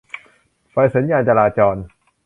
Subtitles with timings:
[0.71, 1.77] ไฟสัญญาณจราจร